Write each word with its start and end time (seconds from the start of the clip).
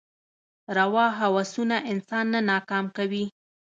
روا 0.77 1.05
هوسونه 1.19 1.77
انسان 1.91 2.25
نه 2.33 2.39
ناکام 2.49 2.85
کوي. 2.97 3.25